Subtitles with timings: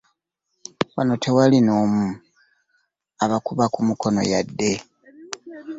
[0.95, 2.05] Wano tewaali n'omu
[3.23, 4.71] abakuba ku mukono wadde.